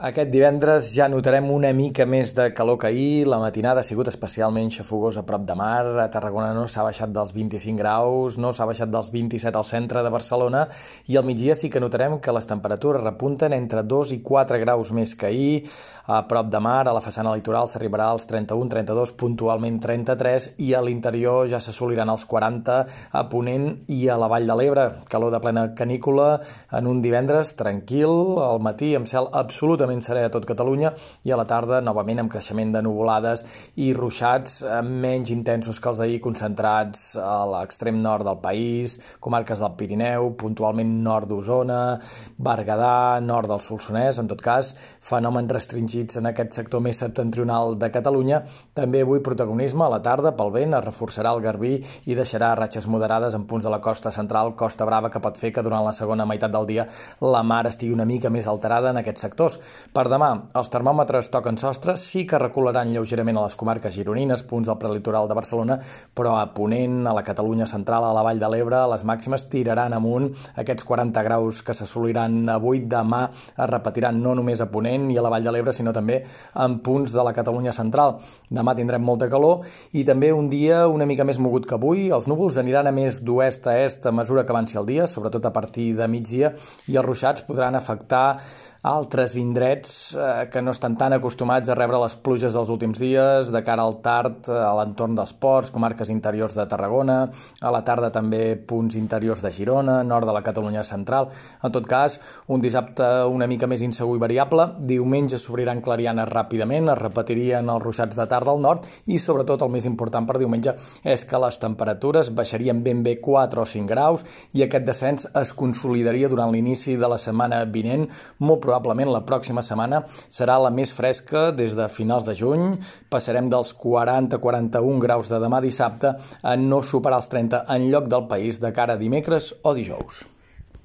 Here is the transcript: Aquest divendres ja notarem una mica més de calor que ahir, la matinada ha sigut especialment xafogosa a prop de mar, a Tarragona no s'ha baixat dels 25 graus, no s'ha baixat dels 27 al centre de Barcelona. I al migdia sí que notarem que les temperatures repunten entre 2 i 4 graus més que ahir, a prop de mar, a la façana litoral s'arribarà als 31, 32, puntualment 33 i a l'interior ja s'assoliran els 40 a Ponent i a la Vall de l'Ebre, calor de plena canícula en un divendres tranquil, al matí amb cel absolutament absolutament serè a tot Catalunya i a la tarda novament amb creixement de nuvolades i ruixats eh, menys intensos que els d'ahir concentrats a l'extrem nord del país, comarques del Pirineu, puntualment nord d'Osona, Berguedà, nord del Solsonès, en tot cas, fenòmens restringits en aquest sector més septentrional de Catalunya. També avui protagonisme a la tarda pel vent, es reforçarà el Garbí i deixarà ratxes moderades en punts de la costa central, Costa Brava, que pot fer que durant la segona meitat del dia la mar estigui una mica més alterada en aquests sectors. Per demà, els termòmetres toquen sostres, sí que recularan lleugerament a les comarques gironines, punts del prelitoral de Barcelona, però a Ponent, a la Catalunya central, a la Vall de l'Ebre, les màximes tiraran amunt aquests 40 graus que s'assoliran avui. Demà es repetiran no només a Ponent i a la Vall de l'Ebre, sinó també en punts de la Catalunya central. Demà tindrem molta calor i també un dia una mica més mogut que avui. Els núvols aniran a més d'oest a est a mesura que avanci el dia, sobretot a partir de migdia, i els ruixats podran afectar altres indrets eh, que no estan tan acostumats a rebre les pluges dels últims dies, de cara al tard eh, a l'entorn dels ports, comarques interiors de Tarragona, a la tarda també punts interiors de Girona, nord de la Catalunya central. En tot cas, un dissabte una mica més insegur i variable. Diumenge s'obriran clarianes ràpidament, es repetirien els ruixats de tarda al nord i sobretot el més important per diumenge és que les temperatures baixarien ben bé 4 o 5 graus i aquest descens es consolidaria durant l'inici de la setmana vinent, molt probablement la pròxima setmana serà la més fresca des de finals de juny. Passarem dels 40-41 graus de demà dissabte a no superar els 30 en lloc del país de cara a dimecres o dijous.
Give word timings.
Aquest 0.00 0.30
divendres 0.32 0.86
ja 0.96 1.04
notarem 1.04 1.50
una 1.52 1.68
mica 1.76 2.06
més 2.08 2.30
de 2.32 2.46
calor 2.56 2.78
que 2.80 2.86
ahir, 2.88 3.26
la 3.28 3.36
matinada 3.38 3.82
ha 3.82 3.86
sigut 3.86 4.08
especialment 4.08 4.70
xafogosa 4.72 5.20
a 5.20 5.26
prop 5.28 5.44
de 5.44 5.54
mar, 5.54 5.84
a 6.00 6.06
Tarragona 6.10 6.54
no 6.56 6.64
s'ha 6.64 6.82
baixat 6.82 7.12
dels 7.12 7.34
25 7.36 7.76
graus, 7.76 8.38
no 8.40 8.54
s'ha 8.56 8.64
baixat 8.64 8.88
dels 8.88 9.10
27 9.12 9.52
al 9.60 9.66
centre 9.68 10.02
de 10.02 10.10
Barcelona. 10.10 10.64
I 11.12 11.18
al 11.20 11.26
migdia 11.28 11.54
sí 11.54 11.68
que 11.68 11.78
notarem 11.78 12.16
que 12.24 12.32
les 12.32 12.48
temperatures 12.48 13.04
repunten 13.04 13.52
entre 13.52 13.82
2 13.84 14.14
i 14.16 14.22
4 14.24 14.62
graus 14.64 14.94
més 14.96 15.12
que 15.14 15.28
ahir, 15.28 15.68
a 16.08 16.22
prop 16.26 16.48
de 16.50 16.58
mar, 16.58 16.88
a 16.88 16.96
la 16.96 17.04
façana 17.04 17.36
litoral 17.36 17.68
s'arribarà 17.68 18.08
als 18.10 18.24
31, 18.26 18.72
32, 18.72 19.12
puntualment 19.20 19.78
33 19.78 20.48
i 20.66 20.72
a 20.74 20.82
l'interior 20.82 21.44
ja 21.52 21.60
s'assoliran 21.60 22.10
els 22.10 22.24
40 22.26 22.80
a 23.12 23.24
Ponent 23.28 23.84
i 23.92 24.08
a 24.08 24.16
la 24.18 24.32
Vall 24.32 24.48
de 24.48 24.56
l'Ebre, 24.58 24.88
calor 25.12 25.36
de 25.36 25.44
plena 25.44 25.68
canícula 25.78 26.40
en 26.72 26.90
un 26.90 27.04
divendres 27.04 27.54
tranquil, 27.60 28.40
al 28.40 28.58
matí 28.58 28.96
amb 28.96 29.06
cel 29.06 29.28
absolutament 29.30 29.81
absolutament 29.82 30.02
serè 30.04 30.22
a 30.26 30.30
tot 30.30 30.44
Catalunya 30.46 30.92
i 31.26 31.32
a 31.32 31.36
la 31.38 31.46
tarda 31.48 31.80
novament 31.82 32.22
amb 32.22 32.30
creixement 32.30 32.72
de 32.74 32.82
nuvolades 32.84 33.42
i 33.82 33.92
ruixats 33.96 34.62
eh, 34.62 34.80
menys 34.82 35.32
intensos 35.34 35.80
que 35.80 35.90
els 35.90 35.98
d'ahir 35.98 36.20
concentrats 36.22 37.16
a 37.18 37.42
l'extrem 37.50 37.98
nord 38.02 38.24
del 38.26 38.38
país, 38.42 38.98
comarques 39.20 39.62
del 39.62 39.74
Pirineu, 39.78 40.32
puntualment 40.38 40.92
nord 41.02 41.28
d'Osona, 41.30 41.98
Berguedà, 42.38 43.20
nord 43.22 43.50
del 43.50 43.62
Solsonès, 43.62 44.20
en 44.22 44.30
tot 44.30 44.42
cas, 44.42 44.72
fenòmens 45.02 45.50
restringits 45.52 46.20
en 46.20 46.30
aquest 46.30 46.54
sector 46.60 46.82
més 46.84 47.00
septentrional 47.02 47.76
de 47.78 47.90
Catalunya. 47.90 48.42
També 48.74 49.02
avui 49.02 49.22
protagonisme 49.24 49.86
a 49.86 49.90
la 49.96 50.02
tarda 50.04 50.34
pel 50.38 50.54
vent, 50.54 50.76
es 50.78 50.86
reforçarà 50.86 51.34
el 51.34 51.42
Garbí 51.42 51.74
i 52.06 52.18
deixarà 52.18 52.52
ratxes 52.58 52.86
moderades 52.86 53.34
en 53.34 53.48
punts 53.50 53.66
de 53.66 53.72
la 53.72 53.82
costa 53.82 54.14
central, 54.14 54.54
Costa 54.54 54.86
Brava, 54.86 55.10
que 55.10 55.22
pot 55.22 55.38
fer 55.38 55.52
que 55.52 55.64
durant 55.64 55.84
la 55.86 55.96
segona 55.96 56.28
meitat 56.28 56.54
del 56.54 56.68
dia 56.70 56.86
la 57.22 57.42
mar 57.42 57.64
estigui 57.70 57.94
una 57.96 58.06
mica 58.08 58.30
més 58.30 58.46
alterada 58.46 58.92
en 58.92 59.02
aquests 59.02 59.26
sectors. 59.26 59.58
Per 59.92 60.06
demà, 60.08 60.30
els 60.56 60.70
termòmetres 60.72 61.28
toquen 61.32 61.58
sostres, 61.60 62.00
sí 62.00 62.22
que 62.28 62.40
recularan 62.40 62.92
lleugerament 62.94 63.36
a 63.36 63.44
les 63.44 63.56
comarques 63.60 63.92
gironines, 63.92 64.44
punts 64.48 64.70
del 64.70 64.78
prelitoral 64.80 65.28
de 65.28 65.36
Barcelona, 65.36 65.78
però 66.16 66.38
a 66.38 66.46
Ponent, 66.54 67.02
a 67.06 67.12
la 67.12 67.24
Catalunya 67.26 67.66
central, 67.68 68.06
a 68.08 68.14
la 68.16 68.22
Vall 68.24 68.40
de 68.40 68.48
l'Ebre, 68.52 68.80
les 68.92 69.04
màximes 69.04 69.44
tiraran 69.52 69.92
amunt 69.96 70.30
aquests 70.62 70.86
40 70.88 71.24
graus 71.26 71.60
que 71.66 71.76
s'assoliran 71.76 72.40
avui. 72.54 72.82
Demà 72.92 73.26
es 73.32 73.68
repetiran 73.70 74.22
no 74.22 74.34
només 74.38 74.60
a 74.60 74.68
Ponent 74.72 75.10
i 75.12 75.18
a 75.18 75.24
la 75.24 75.30
Vall 75.32 75.44
de 75.44 75.52
l'Ebre, 75.54 75.76
sinó 75.76 75.92
també 75.92 76.22
en 76.56 76.78
punts 76.84 77.12
de 77.12 77.24
la 77.24 77.34
Catalunya 77.36 77.76
central. 77.76 78.16
Demà 78.50 78.74
tindrem 78.78 79.04
molta 79.04 79.28
calor 79.32 79.66
i 79.92 80.06
també 80.08 80.32
un 80.32 80.48
dia 80.52 80.86
una 80.88 81.06
mica 81.08 81.24
més 81.28 81.40
mogut 81.42 81.68
que 81.68 81.76
avui. 81.76 82.08
Els 82.12 82.28
núvols 82.30 82.58
aniran 82.60 82.88
a 82.88 82.96
més 82.96 83.22
d'oest 83.24 83.68
a 83.68 83.78
est 83.84 84.06
a 84.06 84.12
mesura 84.12 84.46
que 84.46 84.54
avanci 84.56 84.80
el 84.80 84.88
dia, 84.88 85.06
sobretot 85.06 85.46
a 85.46 85.52
partir 85.52 85.92
de 85.98 86.08
migdia, 86.08 86.52
i 86.88 86.96
els 86.96 87.06
ruixats 87.06 87.44
podran 87.46 87.76
afectar 87.78 88.40
altres 88.82 89.36
indrets 89.38 90.16
eh, 90.18 90.48
que 90.50 90.60
no 90.60 90.72
estan 90.74 90.96
tan 90.98 91.14
acostumats 91.14 91.70
a 91.70 91.76
rebre 91.78 92.00
les 92.02 92.16
pluges 92.18 92.54
dels 92.56 92.70
últims 92.72 92.98
dies, 92.98 93.52
de 93.54 93.60
cara 93.62 93.84
al 93.86 94.00
tard 94.02 94.48
eh, 94.50 94.56
a 94.58 94.72
l'entorn 94.74 95.14
dels 95.14 95.32
ports, 95.38 95.70
comarques 95.70 96.10
interiors 96.10 96.56
de 96.58 96.66
Tarragona, 96.66 97.18
a 97.62 97.70
la 97.70 97.84
tarda 97.86 98.10
també 98.10 98.56
punts 98.56 98.96
interiors 98.98 99.42
de 99.44 99.52
Girona, 99.54 100.00
nord 100.02 100.26
de 100.26 100.34
la 100.34 100.42
Catalunya 100.42 100.82
central. 100.82 101.30
En 101.62 101.70
tot 101.70 101.86
cas, 101.86 102.18
un 102.50 102.62
dissabte 102.62 103.06
una 103.30 103.46
mica 103.46 103.68
més 103.70 103.84
insegur 103.86 104.16
i 104.18 104.22
variable. 104.24 104.66
Diumenge 104.90 105.38
s'obriran 105.38 105.82
clarianes 105.84 106.26
ràpidament, 106.32 106.90
es 106.90 106.98
repetirien 106.98 107.70
els 107.70 107.86
ruixats 107.86 108.18
de 108.18 108.26
tarda 108.26 108.50
al 108.50 108.60
nord 108.62 108.90
i 109.06 109.20
sobretot 109.22 109.62
el 109.62 109.70
més 109.70 109.86
important 109.86 110.26
per 110.26 110.40
diumenge 110.42 110.74
és 111.06 111.26
que 111.28 111.38
les 111.38 111.60
temperatures 111.62 112.32
baixarien 112.34 112.82
ben 112.82 113.06
bé 113.06 113.14
4 113.22 113.62
o 113.62 113.68
5 113.68 113.86
graus 113.86 114.26
i 114.58 114.66
aquest 114.66 114.90
descens 114.90 115.28
es 115.38 115.54
consolidaria 115.54 116.30
durant 116.32 116.50
l'inici 116.50 116.98
de 116.98 117.08
la 117.08 117.20
setmana 117.20 117.62
vinent, 117.70 118.08
molt 118.42 118.64
probablement 118.72 119.12
la 119.12 119.20
pròxima 119.28 119.60
setmana 119.60 120.00
serà 120.32 120.56
la 120.62 120.72
més 120.72 120.94
fresca 120.96 121.50
des 121.52 121.76
de 121.76 121.88
finals 121.92 122.24
de 122.24 122.34
juny. 122.38 122.70
Passarem 123.12 123.50
dels 123.52 123.74
40-41 123.76 125.02
graus 125.04 125.28
de 125.28 125.40
demà 125.42 125.60
dissabte 125.60 126.14
a 126.16 126.56
no 126.56 126.80
superar 126.80 127.20
els 127.20 127.28
30 127.28 127.66
en 127.76 127.90
lloc 127.92 128.08
del 128.08 128.28
país 128.30 128.62
de 128.64 128.72
cara 128.72 128.96
a 128.96 129.02
dimecres 129.02 129.52
o 129.62 129.74
dijous. 129.76 130.24